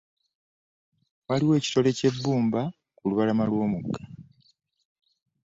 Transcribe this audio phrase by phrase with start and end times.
[1.27, 2.61] Waaliwo ekitole ky'ebbumba
[2.97, 4.01] ku lubalama lw'omugga.